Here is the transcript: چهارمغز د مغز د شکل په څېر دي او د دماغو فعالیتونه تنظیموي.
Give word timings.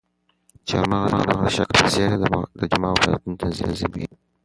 چهارمغز 0.67 1.11
د 1.13 1.15
مغز 1.31 1.41
د 1.43 1.47
شکل 1.55 1.75
په 1.81 1.87
څېر 1.93 2.09
دي 2.21 2.27
او 2.35 2.41
د 2.59 2.61
دماغو 2.71 3.01
فعالیتونه 3.01 3.35
تنظیموي. 3.41 4.07